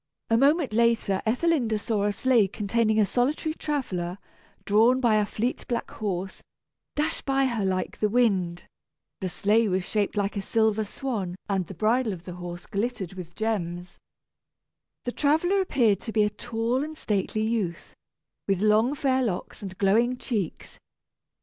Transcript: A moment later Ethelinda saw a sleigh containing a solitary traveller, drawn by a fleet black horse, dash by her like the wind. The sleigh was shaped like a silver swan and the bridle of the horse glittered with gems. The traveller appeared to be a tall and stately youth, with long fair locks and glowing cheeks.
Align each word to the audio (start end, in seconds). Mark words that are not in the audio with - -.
A 0.31 0.37
moment 0.37 0.73
later 0.73 1.21
Ethelinda 1.27 1.77
saw 1.77 2.05
a 2.05 2.11
sleigh 2.11 2.47
containing 2.47 2.99
a 2.99 3.05
solitary 3.05 3.53
traveller, 3.53 4.17
drawn 4.65 4.99
by 4.99 5.17
a 5.17 5.27
fleet 5.27 5.63
black 5.67 5.91
horse, 5.91 6.41
dash 6.95 7.21
by 7.21 7.45
her 7.45 7.63
like 7.63 7.99
the 7.99 8.09
wind. 8.09 8.65
The 9.19 9.29
sleigh 9.29 9.67
was 9.69 9.83
shaped 9.87 10.17
like 10.17 10.35
a 10.35 10.41
silver 10.41 10.85
swan 10.85 11.35
and 11.47 11.67
the 11.67 11.75
bridle 11.75 12.13
of 12.13 12.23
the 12.25 12.33
horse 12.33 12.65
glittered 12.65 13.13
with 13.13 13.35
gems. 13.35 13.99
The 15.03 15.11
traveller 15.11 15.61
appeared 15.61 15.99
to 15.99 16.11
be 16.11 16.23
a 16.23 16.31
tall 16.31 16.83
and 16.83 16.97
stately 16.97 17.43
youth, 17.43 17.93
with 18.47 18.59
long 18.59 18.95
fair 18.95 19.21
locks 19.21 19.61
and 19.61 19.77
glowing 19.77 20.17
cheeks. 20.17 20.79